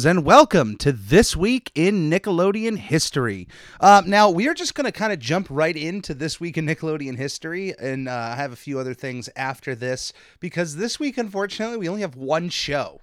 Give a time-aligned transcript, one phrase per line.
[0.00, 3.46] Fans, and welcome to This Week in Nickelodeon History.
[3.80, 6.64] Uh, now, we are just going to kind of jump right into This Week in
[6.64, 11.18] Nickelodeon History, and uh, I have a few other things after this, because this week,
[11.18, 13.02] unfortunately, we only have one show.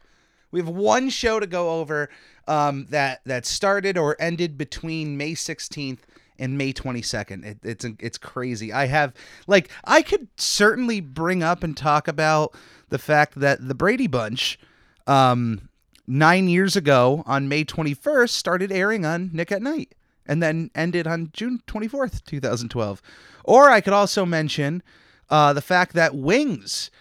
[0.49, 2.09] We have one show to go over
[2.47, 5.99] um, that, that started or ended between May 16th
[6.39, 7.45] and May 22nd.
[7.45, 8.73] It, it's it's crazy.
[8.73, 9.13] I have
[9.47, 12.55] like I could certainly bring up and talk about
[12.89, 14.59] the fact that the Brady Bunch
[15.07, 15.67] um
[16.07, 19.93] 9 years ago on May 21st started airing on Nick at Night
[20.25, 23.01] and then ended on June 24th, 2012.
[23.43, 24.83] Or I could also mention
[25.29, 26.91] uh, the fact that Wings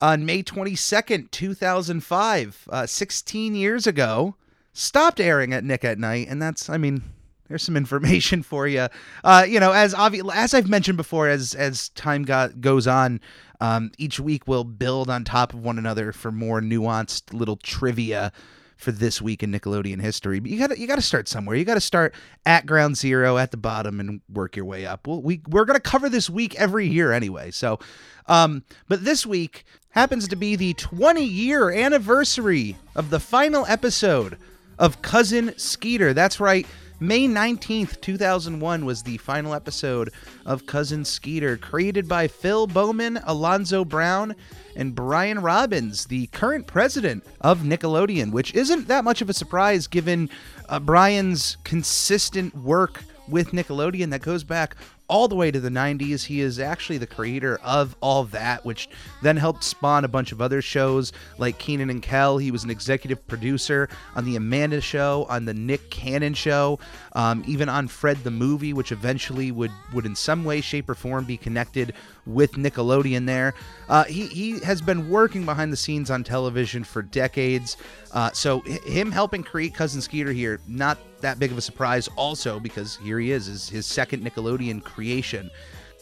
[0.00, 4.36] on May 22nd, 2005, uh, 16 years ago,
[4.72, 6.28] stopped airing at Nick at Night.
[6.28, 7.02] And that's, I mean,
[7.48, 8.88] there's some information for you.
[9.24, 13.20] Uh, you know, as obvi- as I've mentioned before, as as time got goes on,
[13.60, 18.32] um, each week we'll build on top of one another for more nuanced little trivia
[18.76, 20.38] for this week in Nickelodeon history.
[20.38, 21.56] But you got to you got to start somewhere.
[21.56, 22.14] You got to start
[22.46, 25.06] at ground zero at the bottom and work your way up.
[25.06, 27.50] We'll, we we're gonna cover this week every year anyway.
[27.50, 27.80] So,
[28.26, 34.38] um, but this week happens to be the 20 year anniversary of the final episode
[34.78, 36.14] of Cousin Skeeter.
[36.14, 36.66] That's right.
[37.00, 40.10] May 19th, 2001 was the final episode
[40.44, 44.34] of Cousin Skeeter, created by Phil Beauman, Alonzo Brown,
[44.74, 49.86] and Brian Robbins, the current president of Nickelodeon, which isn't that much of a surprise
[49.86, 50.28] given
[50.68, 54.74] uh, Brian's consistent work with Nickelodeon that goes back
[55.08, 56.26] all the way to the 90s.
[56.26, 58.88] He is actually the creator of all that, which
[59.22, 62.38] then helped spawn a bunch of other shows like Kenan and Kel.
[62.38, 66.78] He was an executive producer on The Amanda Show, on The Nick Cannon Show,
[67.18, 70.94] um, even on Fred the Movie, which eventually would, would in some way, shape, or
[70.94, 71.92] form be connected
[72.26, 73.54] with Nickelodeon there.
[73.88, 77.76] Uh, he, he has been working behind the scenes on television for decades.
[78.12, 82.60] Uh, so him helping create Cousin Skeeter here, not that big of a surprise also
[82.60, 85.50] because here he is, is his second Nickelodeon creation.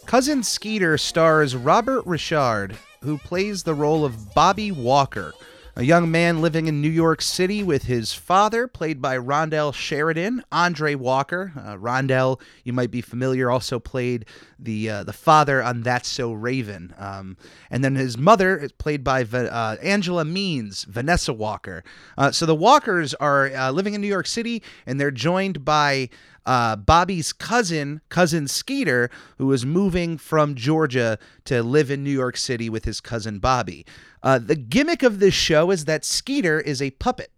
[0.04, 5.32] Cousin Skeeter stars Robert Richard, who plays the role of Bobby Walker,
[5.78, 10.42] a young man living in New York City with his father, played by Rondell Sheridan,
[10.50, 11.52] Andre Walker.
[11.54, 14.24] Uh, Rondell, you might be familiar, also played
[14.58, 17.36] the uh, the father on That's So Raven, um,
[17.70, 21.84] and then his mother is played by uh, Angela Means, Vanessa Walker.
[22.16, 26.08] Uh, so the Walkers are uh, living in New York City, and they're joined by
[26.46, 32.36] uh, Bobby's cousin, cousin Skeeter, who is moving from Georgia to live in New York
[32.36, 33.84] City with his cousin Bobby.
[34.22, 37.30] Uh, the gimmick of this show is that Skeeter is a puppet.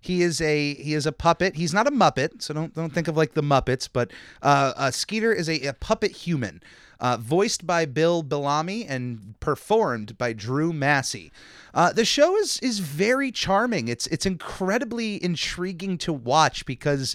[0.00, 1.54] He is a he is a puppet.
[1.54, 3.88] He's not a muppet, so don't don't think of like the Muppets.
[3.90, 4.10] But
[4.42, 6.60] uh, uh, Skeeter is a, a puppet human,
[6.98, 11.30] uh, voiced by Bill Bellamy and performed by Drew Massey.
[11.72, 13.86] Uh, the show is is very charming.
[13.86, 17.14] It's it's incredibly intriguing to watch because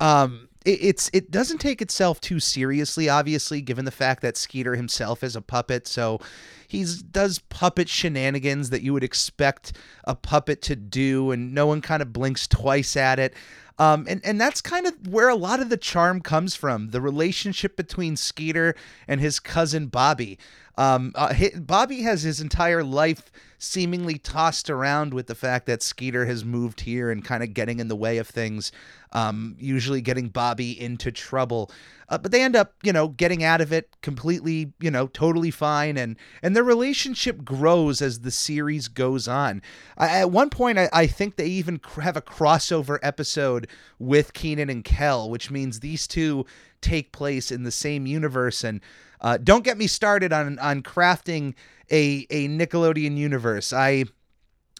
[0.00, 3.08] um, it, it's it doesn't take itself too seriously.
[3.08, 6.20] Obviously, given the fact that Skeeter himself is a puppet, so
[6.66, 9.72] he's does puppet shenanigans that you would expect
[10.04, 13.34] a puppet to do, and no one kind of blinks twice at it.
[13.78, 17.00] Um, and, and that's kind of where a lot of the charm comes from the
[17.00, 18.76] relationship between Skeeter
[19.08, 20.38] and his cousin Bobby.
[20.76, 26.26] Um, uh, Bobby has his entire life seemingly tossed around with the fact that Skeeter
[26.26, 28.72] has moved here and kind of getting in the way of things,
[29.12, 31.70] um, usually getting Bobby into trouble.
[32.08, 35.50] Uh, but they end up, you know, getting out of it completely, you know, totally
[35.50, 39.62] fine, and and their relationship grows as the series goes on.
[39.96, 44.68] I, at one point, I, I think they even have a crossover episode with Kenan
[44.68, 46.44] and Kel, which means these two
[46.82, 48.62] take place in the same universe.
[48.62, 48.82] And
[49.24, 51.54] uh, don't get me started on on crafting
[51.90, 53.72] a a Nickelodeon universe.
[53.72, 54.04] I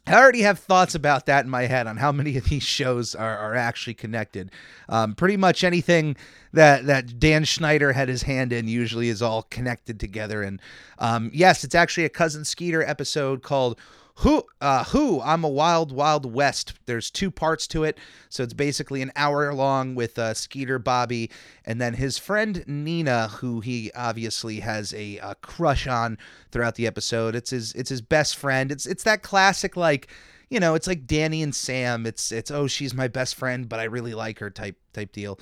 [0.07, 3.15] I already have thoughts about that in my head on how many of these shows
[3.15, 4.51] are, are actually connected.
[4.91, 6.15] Um, pretty much anything
[6.53, 10.43] that that Dan Schneider had his hand in usually is all connected together.
[10.43, 10.61] And
[10.99, 13.81] um, yes, it's actually a Cousin Skeeter episode called
[14.19, 15.21] who uh who?
[15.21, 16.75] I'm a wild wild west.
[16.87, 17.99] There's two parts to it.
[18.29, 21.31] So it's basically an hour long with uh skeeter bobby
[21.65, 26.17] and then his friend nina who he obviously has a, uh crush on
[26.53, 27.35] throughout the episode.
[27.35, 28.71] It's his it's his best friend.
[28.71, 30.09] It's it's that classic like
[30.49, 32.07] you know, it's like Danny and Sam.
[32.07, 35.41] It's it's oh she's my best friend, but I really like her type type deal.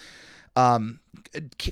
[0.54, 1.00] Um,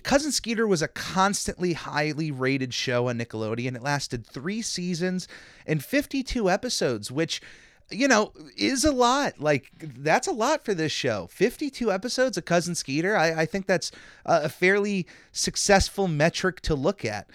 [0.03, 3.77] Cousin Skeeter was a constantly highly rated show on Nickelodeon.
[3.77, 5.29] It lasted three seasons
[5.67, 7.43] and 52 episodes, which
[7.91, 9.41] you know, is a lot.
[9.41, 11.27] Like that's a lot for this show.
[11.31, 13.17] 52 episodes of Cousin Skeeter.
[13.17, 13.91] I, I think that's
[14.25, 17.29] a fairly successful metric to look at.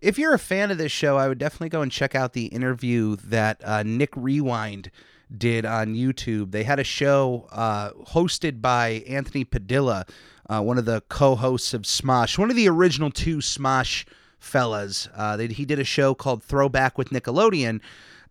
[0.00, 2.46] If you're a fan of this show, I would definitely go and check out the
[2.46, 4.92] interview that uh, Nick Rewind
[5.36, 6.52] did on YouTube.
[6.52, 10.06] They had a show uh, hosted by Anthony Padilla,
[10.48, 14.04] uh, one of the co-hosts of Smosh, one of the original two Smosh
[14.38, 15.08] fellas.
[15.14, 17.80] Uh, they, he did a show called Throwback with Nickelodeon,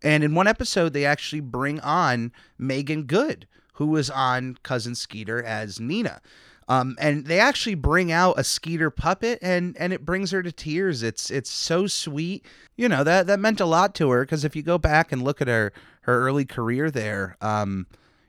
[0.02, 5.42] and in one episode, they actually bring on Meagan Good, who was on Cousin Skeeter
[5.42, 6.20] as Nina.
[6.68, 10.52] Um, and they actually bring out a Skeeter puppet, and and it brings her to
[10.52, 11.02] tears.
[11.02, 12.44] It's it's so sweet.
[12.76, 15.22] You know that that meant a lot to her because if you go back and
[15.22, 15.72] look at her
[16.02, 17.86] her early career there, um,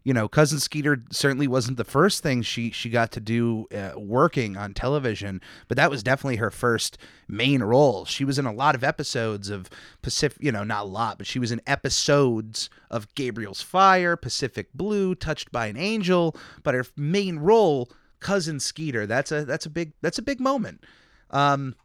[0.09, 3.91] you know, cousin Skeeter certainly wasn't the first thing she she got to do uh,
[3.95, 6.97] working on television, but that was definitely her first
[7.27, 8.05] main role.
[8.05, 9.69] She was in a lot of episodes of
[10.01, 14.73] Pacific, you know, not a lot, but she was in episodes of Gabriel's Fire, Pacific
[14.73, 17.87] Blue, Touched by an Angel, but her main role,
[18.19, 20.85] cousin Skeeter, that's a that's a big that's a big moment.
[21.29, 21.75] Um,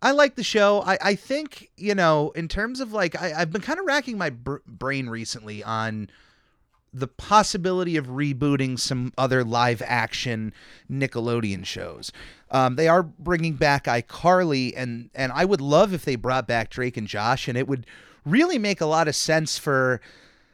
[0.00, 0.82] I like the show.
[0.86, 4.16] I, I think, you know, in terms of like, I, I've been kind of racking
[4.16, 6.08] my br- brain recently on
[6.94, 10.54] the possibility of rebooting some other live action
[10.90, 12.12] Nickelodeon shows.
[12.52, 16.70] Um, they are bringing back iCarly, and and I would love if they brought back
[16.70, 17.84] Drake and Josh, and it would
[18.24, 20.00] really make a lot of sense for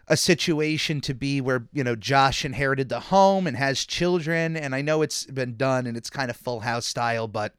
[0.08, 4.74] a situation to be where you know Josh inherited the home and has children, and
[4.74, 7.54] I know it's been done and it's kind of Full House style, but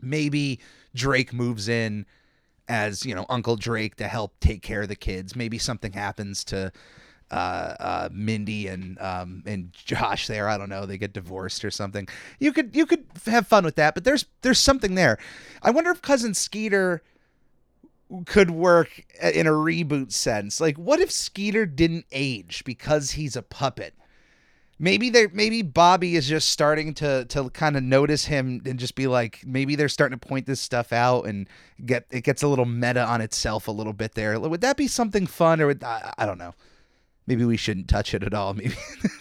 [0.00, 0.58] maybe
[0.94, 2.06] Drake moves in
[2.66, 5.36] as you know Uncle Drake to help take care of the kids.
[5.36, 6.72] Maybe something happens to
[7.30, 10.48] uh, uh, Mindy and um, and Josh there.
[10.48, 10.86] I don't know.
[10.86, 12.08] They get divorced or something.
[12.38, 15.18] You could you could have fun with that, but there's there's something there.
[15.62, 17.02] I wonder if cousin Skeeter
[18.26, 20.60] could work in a reboot sense.
[20.60, 23.94] Like, what if Skeeter didn't age because he's a puppet?
[24.82, 28.94] Maybe they maybe Bobby is just starting to to kind of notice him and just
[28.94, 31.46] be like maybe they're starting to point this stuff out and
[31.84, 34.40] get it gets a little meta on itself a little bit there.
[34.40, 36.54] Would that be something fun or would, I, I don't know
[37.30, 38.54] maybe we shouldn't touch it at all.
[38.54, 38.74] Maybe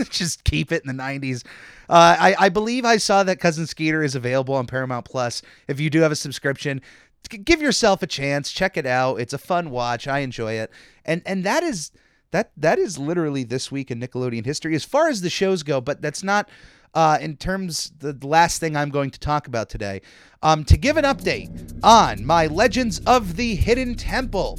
[0.10, 1.46] just keep it in the 90s.
[1.88, 5.44] Uh, I, I believe I saw that Cousin Skeeter is available on Paramount Plus.
[5.68, 6.82] If you do have a subscription,
[7.30, 8.52] give yourself a chance.
[8.52, 9.18] Check it out.
[9.18, 10.08] It's a fun watch.
[10.08, 10.72] I enjoy it.
[11.06, 11.92] And and that is
[12.32, 15.80] that that is literally this week in Nickelodeon history as far as the shows go.
[15.80, 16.50] But that's not
[16.96, 20.02] uh, in terms the last thing I'm going to talk about today.
[20.42, 24.58] Um, to give an update on my Legends of the Hidden Temple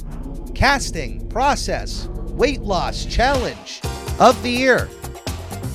[0.55, 3.81] casting process weight loss challenge
[4.19, 4.89] of the year.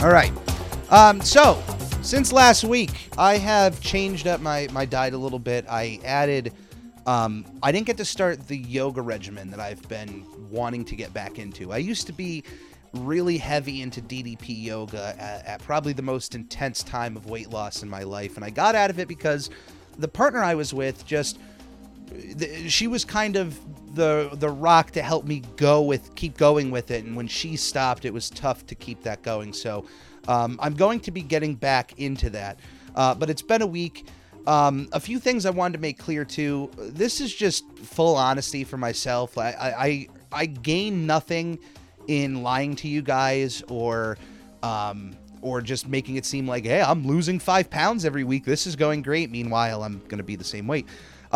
[0.01, 0.33] All right.
[0.91, 1.63] Um, so,
[2.03, 5.65] since last week, I have changed up my, my diet a little bit.
[5.69, 6.53] I added,
[7.07, 11.13] um, I didn't get to start the yoga regimen that I've been wanting to get
[11.13, 11.73] back into.
[11.73, 12.45] I used to be
[12.93, 17.83] really heavy into DDP yoga at, at probably the most intense time of weight loss
[17.83, 18.37] in my life.
[18.37, 19.51] And I got out of it because
[19.99, 21.39] the partner I was with just
[22.69, 23.59] she was kind of
[23.95, 27.05] the the rock to help me go with keep going with it.
[27.05, 29.53] And when she stopped it was tough to keep that going.
[29.53, 29.87] So
[30.29, 32.61] um, i'm going to be getting back into that.
[32.95, 34.07] Uh, but it's been a week.
[34.47, 36.71] Um, a few things i wanted to make clear too.
[36.79, 39.37] This is just full honesty for myself.
[39.39, 41.59] I i i gain nothing
[42.07, 44.19] in lying to you guys or
[44.63, 48.45] um, or just making it seem like hey i'm losing five pounds every week.
[48.45, 49.31] This is going great.
[49.31, 50.87] Meanwhile i'm going to be the same weight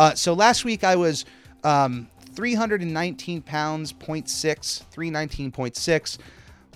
[0.01, 1.25] uh, so last week I was
[1.63, 6.17] um, 319 pounds, 0.6, 319.6.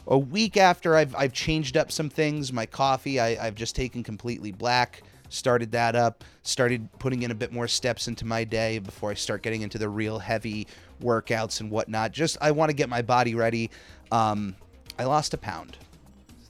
[0.05, 4.03] A week after I've, I've changed up some things, my coffee, I, I've just taken
[4.03, 8.77] completely black, started that up, started putting in a bit more steps into my day
[8.77, 10.67] before I start getting into the real heavy
[11.01, 12.11] workouts and whatnot.
[12.11, 13.71] Just, I want to get my body ready.
[14.11, 14.55] Um,
[14.99, 15.79] I lost a pound,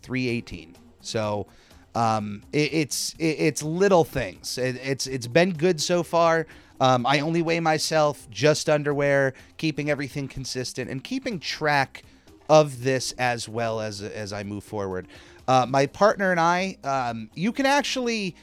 [0.02, 0.76] 318.
[1.00, 1.48] So,
[1.96, 4.58] um, it, it's it, it's little things.
[4.58, 6.46] It, it's it's been good so far.
[6.80, 12.04] Um, I only weigh myself just underwear, keeping everything consistent and keeping track
[12.50, 15.08] of this as well as as I move forward.
[15.48, 18.36] Uh, my partner and I, um, you can actually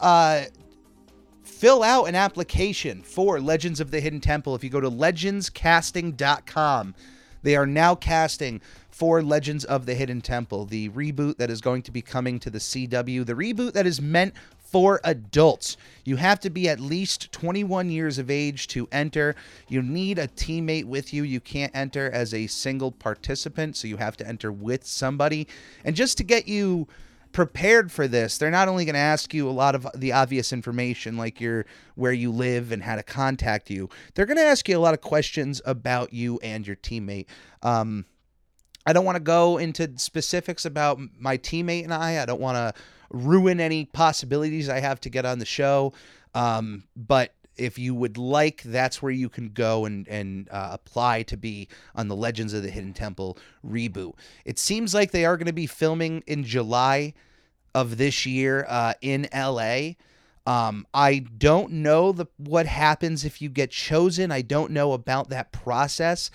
[0.00, 0.44] uh,
[1.42, 6.94] fill out an application for Legends of the Hidden Temple if you go to legendscasting.com.
[7.42, 11.82] They are now casting for Legends of the Hidden Temple, the reboot that is going
[11.82, 14.34] to be coming to the CW, the reboot that is meant
[14.70, 15.76] for adults.
[16.04, 19.34] You have to be at least 21 years of age to enter.
[19.68, 21.22] You need a teammate with you.
[21.22, 25.48] You can't enter as a single participant, so you have to enter with somebody.
[25.84, 26.86] And just to get you
[27.32, 30.52] prepared for this, they're not only going to ask you a lot of the obvious
[30.52, 33.88] information like your where you live and how to contact you.
[34.14, 37.26] They're going to ask you a lot of questions about you and your teammate.
[37.62, 38.06] Um,
[38.86, 42.22] I don't want to go into specifics about my teammate and I.
[42.22, 45.92] I don't want to ruin any possibilities I have to get on the show.
[46.34, 51.22] Um, but if you would like, that's where you can go and and uh, apply
[51.24, 53.36] to be on the Legends of the Hidden Temple
[53.66, 54.14] reboot.
[54.44, 57.14] It seems like they are going to be filming in July
[57.74, 59.90] of this year uh, in LA.
[60.46, 64.32] Um, I don't know the what happens if you get chosen.
[64.32, 66.30] I don't know about that process.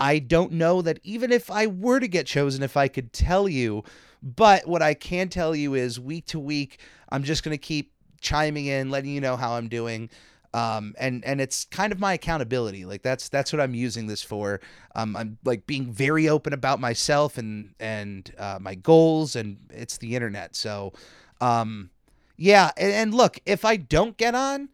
[0.00, 3.48] I don't know that even if I were to get chosen, if I could tell
[3.48, 3.84] you
[4.22, 6.78] but what I can tell you is week to week,
[7.08, 10.10] I'm just going to keep chiming in, letting you know how I'm doing.
[10.52, 12.84] Um, and and it's kind of my accountability.
[12.84, 14.60] Like that's that's what I'm using this for.
[14.96, 19.98] Um, I'm like being very open about myself and and uh, my goals, and it's
[19.98, 20.56] the internet.
[20.56, 20.92] So,
[21.40, 21.90] um,
[22.36, 22.72] yeah.
[22.76, 24.70] And, and look, if I don't get on,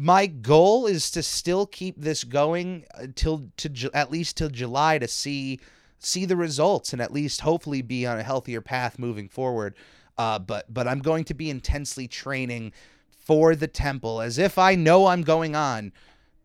[0.00, 5.08] my goal is to still keep this going until to at least till July to
[5.08, 5.58] see
[5.98, 9.74] see the results and at least hopefully be on a healthier path moving forward.
[10.16, 12.72] Uh, but but I'm going to be intensely training
[13.10, 15.92] for the temple as if I know I'm going on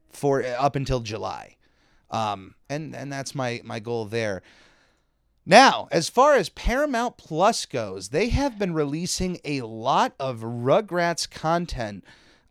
[0.10, 1.58] for up until July.
[2.10, 4.42] Um, and and that's my my goal there.
[5.46, 11.30] Now, as far as Paramount Plus goes, they have been releasing a lot of Rugrats
[11.30, 12.04] content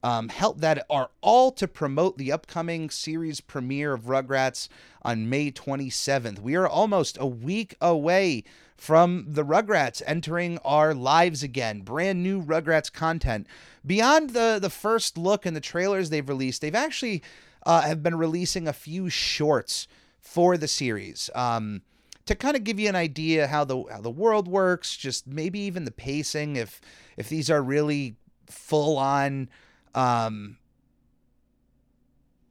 [0.03, 4.69] um, help that are all to promote the upcoming series premiere of Rugrats
[5.03, 6.41] on May 27th.
[6.41, 8.45] We are almost a week away
[8.77, 11.83] from the Rugrats entering our lives again.
[11.83, 13.47] Brand new Rugrats content.
[13.87, 17.23] Beyond the the first look and the trailers they've released, they've actually
[17.65, 19.87] uh, have been releasing a few shorts
[20.21, 21.31] for the series.
[21.35, 21.83] Um,
[22.27, 25.61] to kind of give you an idea how the how the world works, just maybe
[25.61, 26.81] even the pacing, if
[27.17, 28.17] if these are really
[28.47, 29.49] full on
[29.95, 30.59] um,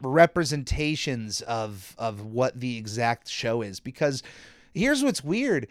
[0.02, 4.24] representations of of what the exact show is because
[4.74, 5.68] here's what's weird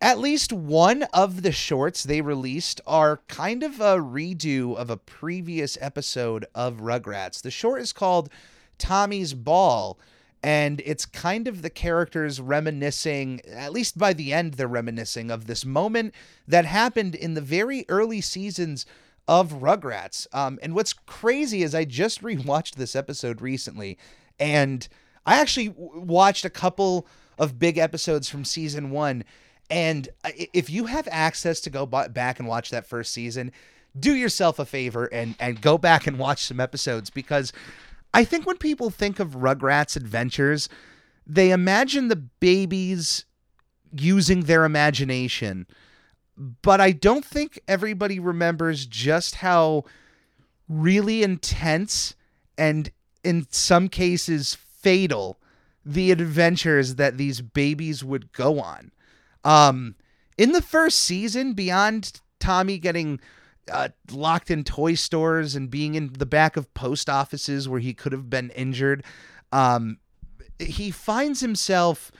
[0.00, 4.96] at least one of the shorts they released are kind of a redo of a
[4.96, 7.42] previous episode of Rugrats.
[7.42, 8.30] The short is called
[8.78, 9.98] Tommy's Ball,
[10.42, 15.46] and it's kind of the characters reminiscing, at least by the end, they're reminiscing of
[15.46, 16.14] this moment
[16.48, 18.86] that happened in the very early seasons
[19.30, 20.26] of Rugrats.
[20.32, 23.96] Um, and what's crazy is I just rewatched this episode recently,
[24.38, 24.86] and
[25.24, 27.06] I actually watched a couple
[27.38, 29.24] of big episodes from season one.
[29.70, 33.52] And if you have access to go back and watch that first season,
[33.98, 37.52] do yourself a favor and and go back and watch some episodes because
[38.12, 40.68] I think when people think of Rugrats adventures,
[41.24, 43.24] they imagine the babies
[43.92, 45.66] using their imagination
[46.40, 49.84] but I don't think everybody remembers just how
[50.68, 52.14] really intense
[52.56, 52.90] and
[53.22, 55.38] in some cases fatal
[55.84, 58.90] the adventures that these babies would go on.
[59.44, 59.96] Um,
[60.38, 63.20] in the first season, beyond Tommy getting
[63.70, 67.92] uh, locked in toy stores and being in the back of post offices where he
[67.92, 69.04] could have been injured,
[69.52, 69.98] um,
[70.58, 72.10] he finds himself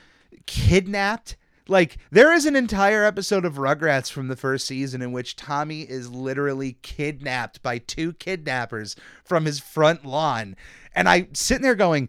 [0.46, 1.36] kidnapped
[1.70, 5.82] like there is an entire episode of Rugrats from the first season in which Tommy
[5.82, 10.56] is literally kidnapped by two kidnappers from his front lawn.
[10.94, 12.08] And I sitting there going,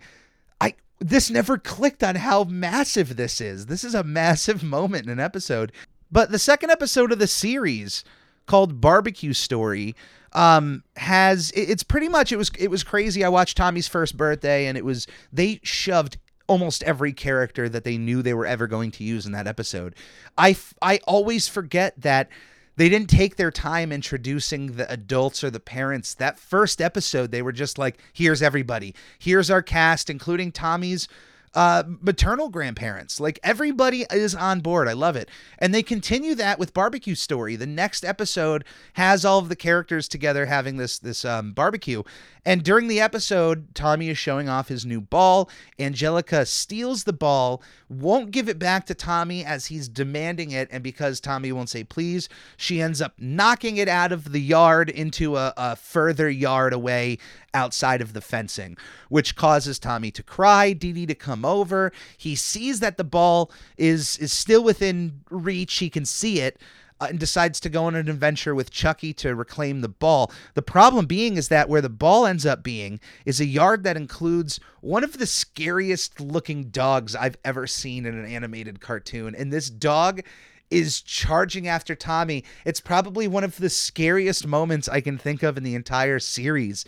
[0.59, 3.67] I this never clicked on how massive this is.
[3.67, 5.71] This is a massive moment in an episode.
[6.11, 8.03] But the second episode of the series
[8.47, 9.95] called Barbecue Story
[10.33, 13.23] um has it's pretty much it was it was crazy.
[13.23, 16.17] I watched Tommy's first birthday and it was they shoved
[16.51, 19.95] almost every character that they knew they were ever going to use in that episode.
[20.37, 22.27] I, I always forget that
[22.75, 26.13] they didn't take their time introducing the adults or the parents.
[26.13, 28.93] That first episode, they were just like, here's everybody.
[29.17, 31.07] Here's our cast, including Tommy's
[31.53, 33.19] uh, maternal grandparents.
[33.19, 34.87] Like everybody is on board.
[34.87, 35.29] I love it.
[35.57, 37.55] And they continue that with Barbecue Story.
[37.55, 42.03] The next episode has all of the characters together having this this um, barbecue.
[42.43, 45.47] And during the episode, Tommy is showing off his new ball.
[45.77, 50.67] Angelica steals the ball, won't give it back to Tommy as he's demanding it.
[50.71, 54.89] And because Tommy won't say please, she ends up knocking it out of the yard
[54.89, 57.19] into a, a further yard away
[57.53, 58.77] outside of the fencing,
[59.09, 61.91] which causes Tommy to cry, Didi to come come over.
[62.17, 65.75] He sees that the ball is is still within reach.
[65.75, 66.59] He can see it.
[66.99, 70.31] Uh, and decides to go on an adventure with Chucky to reclaim the ball.
[70.53, 73.97] The problem being is that where the ball ends up being is a yard that
[73.97, 79.33] includes one of the scariest looking dogs I've ever seen in an animated cartoon.
[79.33, 80.21] And this dog
[80.69, 82.43] is charging after Tommy.
[82.65, 86.85] It's probably one of the scariest moments I can think of in the entire series.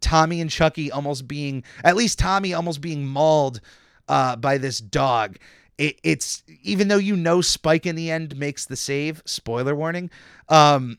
[0.00, 3.60] Tommy and Chucky almost being, at least Tommy almost being mauled
[4.08, 5.36] uh, by this dog.
[5.76, 9.22] It, it's even though you know Spike in the end makes the save.
[9.24, 10.10] Spoiler warning.
[10.48, 10.98] Um,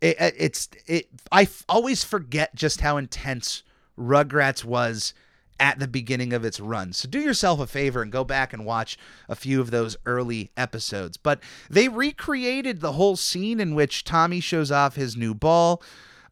[0.00, 1.08] it, it's it.
[1.30, 3.62] I f- always forget just how intense
[3.98, 5.12] Rugrats was
[5.60, 6.92] at the beginning of its run.
[6.92, 8.96] So do yourself a favor and go back and watch
[9.28, 11.16] a few of those early episodes.
[11.16, 15.82] But they recreated the whole scene in which Tommy shows off his new ball.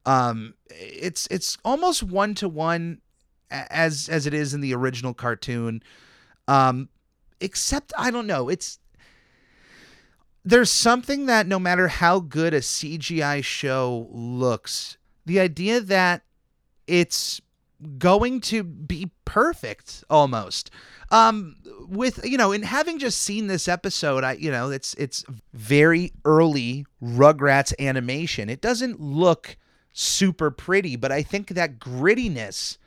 [0.04, 3.00] Um, it's it's almost one to one
[3.50, 5.82] as as it is in the original cartoon.
[6.48, 6.88] Um,
[7.40, 8.78] except I don't know, it's
[10.44, 16.22] there's something that no matter how good a CGI show looks, the idea that
[16.86, 17.40] it's
[17.98, 20.70] going to be perfect almost
[21.10, 21.56] um
[21.88, 26.10] with you know in having just seen this episode i you know it's it's very
[26.24, 29.58] early rugrats animation it doesn't look
[29.92, 32.78] super pretty but i think that grittiness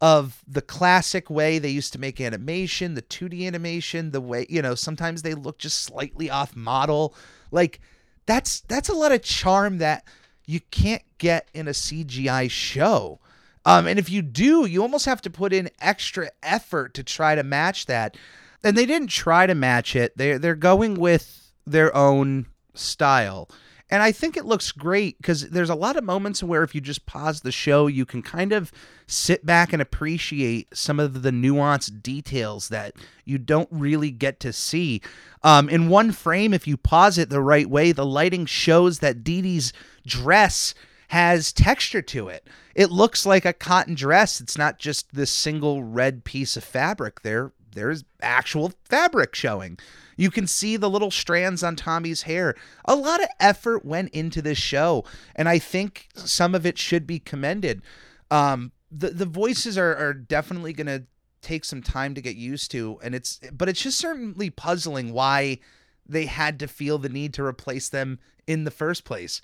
[0.00, 4.62] of the classic way they used to make animation the 2d animation the way you
[4.62, 7.14] know sometimes they look just slightly off model
[7.50, 7.80] like
[8.26, 10.04] that's that's a lot of charm that
[10.46, 13.20] you can't get in a cgi show
[13.64, 17.34] um, and if you do, you almost have to put in extra effort to try
[17.34, 18.16] to match that.
[18.64, 20.16] And they didn't try to match it.
[20.16, 23.48] They're they're going with their own style.
[23.90, 26.80] And I think it looks great because there's a lot of moments where if you
[26.80, 28.70] just pause the show, you can kind of
[29.08, 32.94] sit back and appreciate some of the nuanced details that
[33.24, 35.02] you don't really get to see.
[35.42, 39.24] Um, in one frame, if you pause it the right way, the lighting shows that
[39.24, 39.72] Didi's
[40.06, 40.72] dress
[41.08, 42.46] has texture to it.
[42.76, 44.40] It looks like a cotton dress.
[44.40, 47.22] It's not just this single red piece of fabric.
[47.22, 49.78] There there's actual fabric showing.
[50.16, 52.54] You can see the little strands on Tommy's hair.
[52.84, 57.06] A lot of effort went into this show, and I think some of it should
[57.06, 57.82] be commended.
[58.30, 61.04] Um, the the voices are, are definitely going to
[61.42, 65.58] take some time to get used to, and it's but it's just certainly puzzling why
[66.06, 69.40] they had to feel the need to replace them in the first place.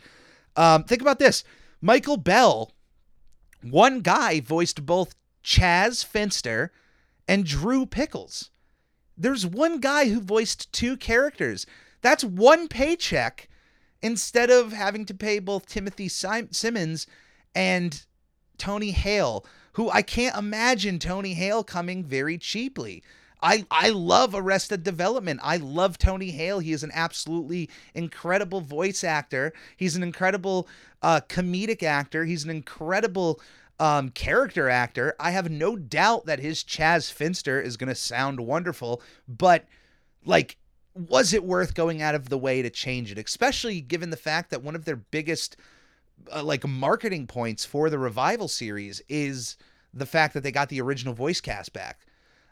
[0.56, 1.44] Um, think about this
[1.80, 2.72] Michael Bell,
[3.62, 6.72] one guy voiced both Chas Finster
[7.28, 8.50] and Drew Pickles.
[9.16, 11.66] There's one guy who voiced two characters.
[12.02, 13.48] That's one paycheck
[14.02, 17.06] instead of having to pay both Timothy Sim- Simons
[17.54, 18.04] and
[18.58, 23.02] Tony Hale, who I can't imagine Tony Hale coming very cheaply.
[23.42, 25.40] I I love Arrested Development.
[25.42, 26.58] I love Tony Hale.
[26.60, 29.52] He is an absolutely incredible voice actor.
[29.76, 30.68] He's an incredible
[31.02, 32.24] uh, comedic actor.
[32.24, 33.40] He's an incredible
[33.78, 35.14] um, character actor.
[35.20, 39.66] I have no doubt that his Chas Finster is going to sound wonderful, but
[40.24, 40.56] like,
[40.94, 43.18] was it worth going out of the way to change it?
[43.18, 45.56] Especially given the fact that one of their biggest
[46.34, 49.56] uh, like marketing points for the revival series is
[49.92, 52.06] the fact that they got the original voice cast back.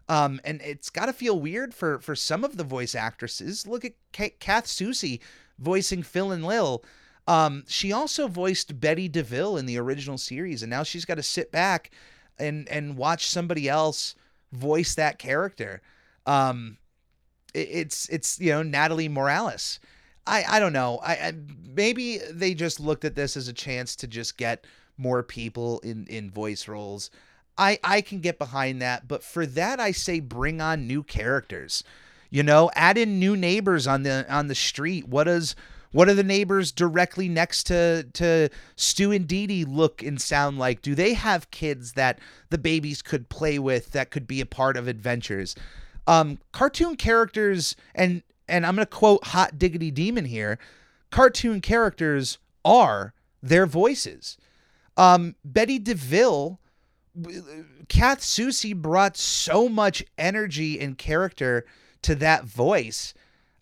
[0.09, 3.67] Um, and it's got to feel weird for for some of the voice actresses.
[3.67, 5.21] Look at K- Kath Soucie
[5.59, 6.85] voicing Phil and Lil.
[7.27, 11.23] Um, she also voiced Betty DeVille in the original series, and now she's got to
[11.23, 11.91] sit back
[12.39, 14.15] and and watch somebody else
[14.53, 15.81] voice that character.
[16.27, 16.79] Um,
[17.55, 19.81] it, it's it's you know Natalie Morales.
[20.27, 20.99] I I don't know.
[21.03, 21.33] I, I
[21.75, 24.67] maybe they just looked at this as a chance to just get
[24.99, 27.11] more people in in voice roles.
[27.57, 31.85] I I can get behind that, but for that I say bring on new characters.
[32.31, 35.07] You know, add in new neighbors on the on the street.
[35.09, 35.55] What does
[35.95, 40.83] what are the neighbors directly next to to Stu and Didi look and sound like?
[40.83, 42.19] Do they have kids that
[42.51, 45.55] the babies could play with that could be a part of adventures?
[46.09, 50.59] Um, cartoon characters and and I'm gonna quote Hot Diggedy Demon here.
[51.13, 54.37] Cartoon characters are their voices.
[54.97, 56.59] Um, Betty DeVille
[57.89, 61.65] Kath Soucie brought so much energy and character
[62.03, 63.15] to that voice.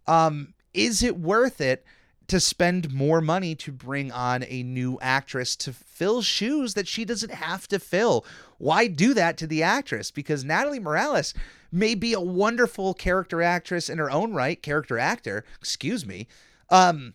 [0.07, 1.85] Um, is it worth it
[2.33, 7.05] to spend more money to bring on a new actress to fill shoes that she
[7.05, 8.25] doesn't have to fill?
[8.57, 10.11] Why do that to the actress?
[10.11, 11.35] Because Natalie Morales
[11.71, 16.27] may be a wonderful character actress in her own right, character actor, excuse me.
[16.71, 17.13] Um,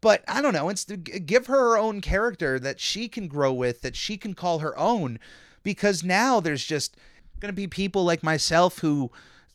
[0.00, 0.70] but I don't know.
[0.70, 4.34] It's to give her her own character that she can grow with, that she can
[4.34, 5.20] call her own
[5.62, 6.96] because now there's just
[7.38, 9.12] going to be people like myself who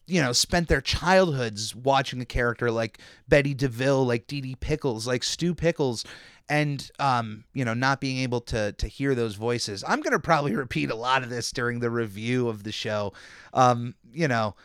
[0.08, 5.24] you know, spent their childhoods watching a character like Betty DeVille, like Didi Pickles, like
[5.24, 6.06] Stu Pickles,
[6.50, 9.84] and um, you know, not being able to to hear those voices.
[9.88, 13.14] I'm gonna probably repeat a lot of this during the review of the show.
[13.54, 14.56] Um, you know.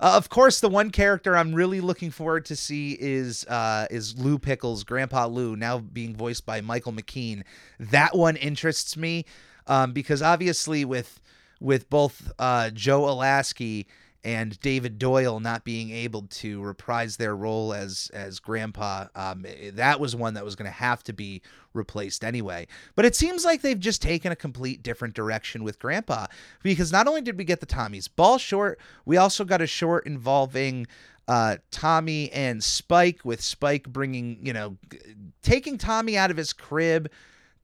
[0.00, 4.18] Uh, of course, the one character I'm really looking forward to see is uh, is
[4.18, 7.44] Lou Pickles, Grandpa Lou, now being voiced by Michael McKean.
[7.78, 9.26] That one interests me
[9.68, 11.20] um, because obviously with
[11.60, 13.86] with both uh, Joe Alaskey
[14.24, 19.98] and David Doyle not being able to reprise their role as as Grandpa, um, that
[19.98, 21.42] was one that was going to have to be
[21.74, 22.66] replaced anyway.
[22.94, 26.26] But it seems like they've just taken a complete different direction with Grandpa
[26.62, 30.06] because not only did we get the Tommy's ball short, we also got a short
[30.06, 30.86] involving
[31.28, 34.76] uh, Tommy and Spike, with Spike bringing you know
[35.42, 37.10] taking Tommy out of his crib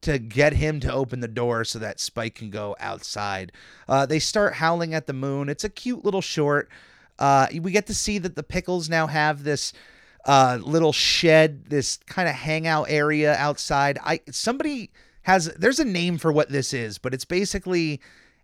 [0.01, 3.51] to get him to open the door so that Spike can go outside.
[3.87, 5.49] Uh, they start howling at the moon.
[5.49, 6.69] It's a cute little short.
[7.17, 9.73] Uh, we get to see that the Pickles now have this
[10.25, 13.99] uh, little shed, this kind of hangout area outside.
[14.03, 14.91] I somebody
[15.23, 17.99] has there's a name for what this is, but it's basically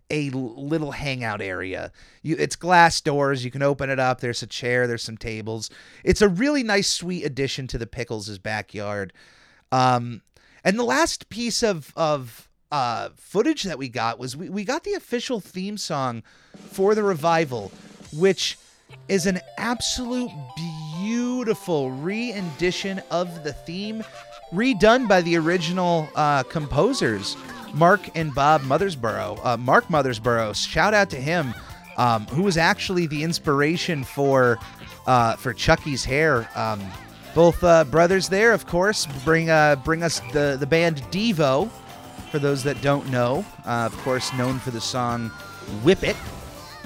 [0.10, 1.92] a little hangout area.
[2.22, 3.44] You, it's glass doors.
[3.44, 4.20] You can open it up.
[4.20, 4.88] There's a chair.
[4.88, 5.70] There's some tables.
[6.04, 9.14] It's a really nice, sweet addition to the Pickles' backyard.
[9.72, 10.22] Um,
[10.66, 14.84] and the last piece of of uh, footage that we got was we, we got
[14.84, 16.24] the official theme song
[16.72, 17.72] for the revival,
[18.12, 18.58] which
[19.08, 20.32] is an absolute
[21.00, 24.04] beautiful re-edition of the theme,
[24.52, 27.38] redone by the original uh, composers,
[27.74, 29.40] Mark and Bob Mothersbaugh.
[29.44, 31.54] Uh, Mark Mothersbaugh, shout out to him,
[31.98, 34.58] um, who was actually the inspiration for
[35.06, 36.50] uh, for Chucky's hair.
[36.56, 36.82] Um,
[37.36, 41.70] both uh, brothers there, of course, bring uh, bring us the the band Devo.
[42.32, 45.30] For those that don't know, uh, of course, known for the song
[45.84, 46.16] "Whip It,"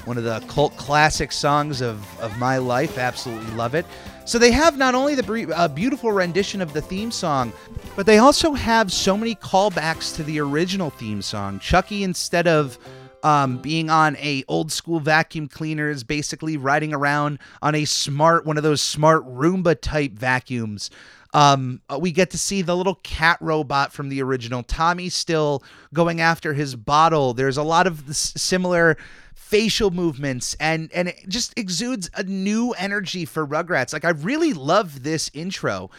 [0.05, 2.97] one of the cult classic songs of of my life.
[2.97, 3.85] Absolutely love it.
[4.25, 7.53] So they have not only the uh, beautiful rendition of the theme song,
[7.95, 11.59] but they also have so many callbacks to the original theme song.
[11.59, 12.77] Chucky, instead of
[13.23, 18.57] um, being on a old school vacuum cleaners, basically riding around on a smart one
[18.57, 20.89] of those smart Roomba type vacuums.
[21.33, 24.63] Um, uh, we get to see the little cat robot from the original.
[24.63, 27.33] Tommy still going after his bottle.
[27.33, 28.97] There's a lot of similar
[29.35, 33.93] facial movements and and it just exudes a new energy for Rugrats.
[33.93, 35.89] Like I really love this intro.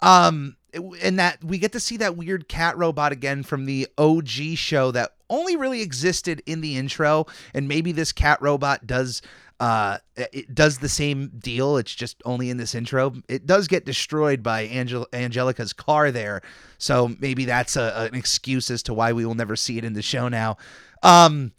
[0.00, 0.56] Um
[1.02, 4.92] and that we get to see that weird cat robot again from the OG show
[4.92, 9.22] that only really existed in the intro and maybe this cat robot does
[9.60, 11.76] uh it does the same deal.
[11.76, 13.14] It's just only in this intro.
[13.28, 16.42] It does get destroyed by Angel- angelica's car there
[16.78, 19.94] so maybe that's a, an excuse as to why we will never see it in
[19.94, 20.56] the show now.
[21.02, 21.52] Um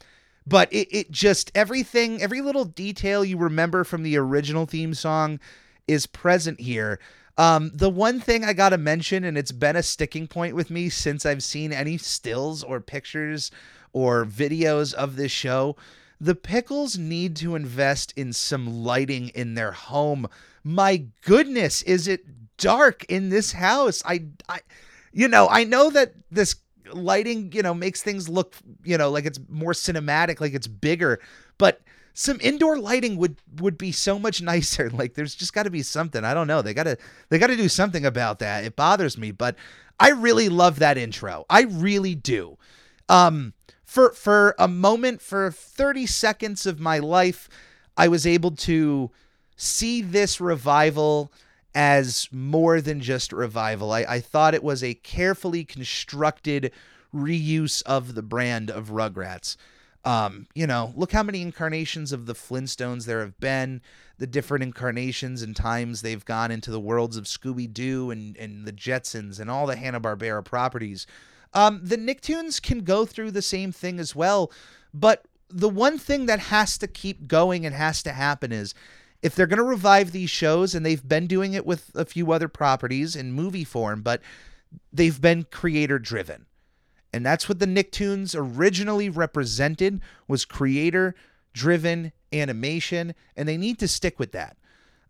[0.45, 5.39] but it, it just everything every little detail you remember from the original theme song
[5.87, 6.99] is present here
[7.37, 10.89] um, the one thing I gotta mention, and it's been a sticking point with me
[10.89, 13.51] since I've seen any stills or pictures
[13.93, 15.75] or videos of this show,
[16.19, 20.27] the Pickles need to invest in some lighting in their home.
[20.63, 22.25] My goodness, is it
[22.57, 24.03] dark in this house?
[24.05, 24.59] I, I,
[25.11, 26.55] you know, I know that this
[26.93, 31.19] lighting, you know, makes things look, you know, like it's more cinematic, like it's bigger,
[31.57, 31.81] but
[32.13, 34.89] some indoor lighting would would be so much nicer.
[35.01, 36.23] Like there's just got to be something.
[36.23, 36.61] I don't know.
[36.61, 36.97] They got to
[37.29, 38.63] they got to do something about that.
[38.63, 39.55] It bothers me but
[39.99, 41.45] i really love that intro.
[41.49, 42.57] I really do.
[43.09, 47.49] Um for for a moment for 30 seconds of my life
[47.97, 49.11] i was able to
[49.57, 51.31] see this revival
[51.73, 53.91] as more than just revival.
[53.91, 56.71] I, I thought it was a carefully constructed
[57.13, 59.55] reuse of the brand of rugrats
[60.03, 63.81] um, you know, look how many incarnations of the Flintstones there have been,
[64.17, 68.65] the different incarnations and times they've gone into the worlds of Scooby Doo and, and
[68.65, 71.05] the Jetsons and all the Hanna-Barbera properties.
[71.53, 74.51] Um, the Nicktoons can go through the same thing as well,
[74.93, 78.73] but the one thing that has to keep going and has to happen is
[79.21, 82.31] if they're going to revive these shows, and they've been doing it with a few
[82.31, 84.21] other properties in movie form, but
[84.91, 86.45] they've been creator driven
[87.13, 91.15] and that's what the Nicktoons originally represented was creator
[91.53, 94.57] driven animation and they need to stick with that.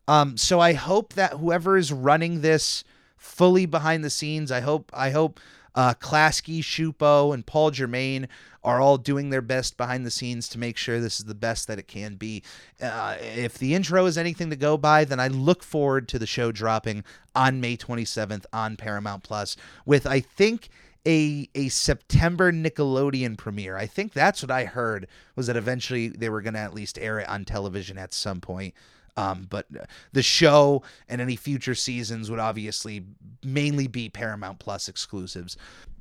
[0.08, 2.84] Um, so I hope that whoever is running this
[3.18, 4.52] fully behind the scenes.
[4.52, 5.40] I hope I hope
[5.76, 8.28] uh, Klasky, Csupo, and Paul Germain
[8.64, 11.68] are all doing their best behind the scenes to make sure this is the best
[11.68, 12.44] that it can be.
[12.82, 16.28] Uh, if the intro is anything to go by, then I look forward to the
[16.28, 20.70] show dropping on May 27th on Paramount Plus with I think
[21.08, 23.78] a a September Nickelodeon premiere.
[23.78, 27.00] I think that's what I heard was that eventually they were going to at least
[27.00, 28.74] air it on television at some point.
[29.18, 29.68] Um, but
[30.14, 33.04] the show and any future seasons would obviously
[33.44, 35.58] mainly be Paramount Plus exclusives.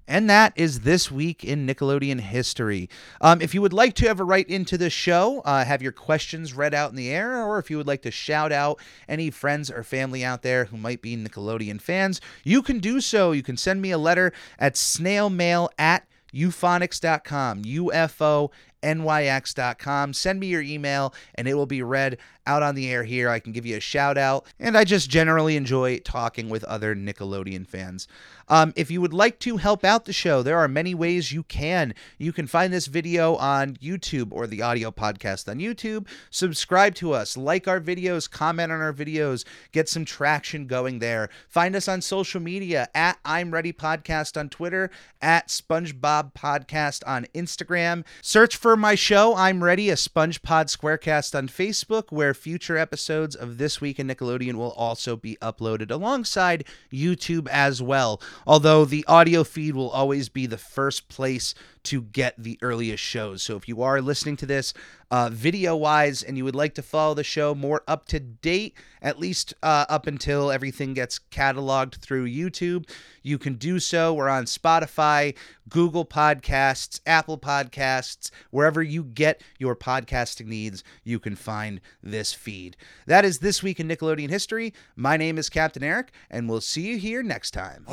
[0.06, 2.88] And that is this week in Nickelodeon history.
[3.20, 6.54] Um, if you would like to ever write into the show, uh, have your questions
[6.54, 9.70] read out in the air, or if you would like to shout out any friends
[9.70, 13.32] or family out there who might be Nickelodeon fans, you can do so.
[13.32, 18.50] You can send me a letter at snailmail at uphonics.com, UFO
[18.82, 20.12] nyx.com.
[20.12, 23.28] Send me your email and it will be read out on the air here.
[23.28, 24.44] I can give you a shout out.
[24.58, 28.08] And I just generally enjoy talking with other Nickelodeon fans.
[28.48, 31.44] Um, if you would like to help out the show, there are many ways you
[31.44, 31.94] can.
[32.18, 36.08] You can find this video on YouTube or the audio podcast on YouTube.
[36.30, 41.30] Subscribe to us, like our videos, comment on our videos, get some traction going there.
[41.48, 44.90] Find us on social media at I'm Ready Podcast on Twitter,
[45.22, 48.04] at SpongeBob Podcast on Instagram.
[48.20, 53.59] Search for my show, I'm Ready, a SpongePod Squarecast on Facebook, where future episodes of
[53.59, 58.20] This Week in Nickelodeon will also be uploaded alongside YouTube as well.
[58.46, 63.42] Although the audio feed will always be the first place to get the earliest shows.
[63.42, 64.74] So if you are listening to this
[65.10, 68.74] uh, video wise and you would like to follow the show more up to date,
[69.02, 72.88] at least uh, up until everything gets cataloged through YouTube,
[73.22, 74.14] you can do so.
[74.14, 75.34] We're on Spotify,
[75.68, 82.76] Google Podcasts, Apple Podcasts, wherever you get your podcasting needs, you can find this feed.
[83.06, 84.72] That is This Week in Nickelodeon History.
[84.96, 87.84] My name is Captain Eric, and we'll see you here next time.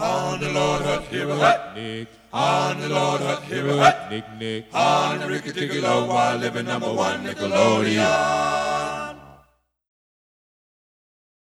[2.37, 3.21] On the Lord.
[3.23, 4.65] On the Lord, Nick, Nick.
[4.71, 8.86] On the Ricky Ticky Low, while living number one Nickelodeon.